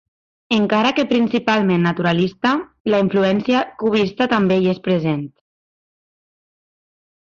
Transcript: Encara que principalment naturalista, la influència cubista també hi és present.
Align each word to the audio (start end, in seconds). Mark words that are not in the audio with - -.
Encara 0.55 0.91
que 0.99 1.05
principalment 1.11 1.83
naturalista, 1.89 2.55
la 2.95 3.03
influència 3.05 3.63
cubista 3.85 4.31
també 4.35 4.61
hi 4.61 4.75
és 4.77 4.85
present. 4.91 5.25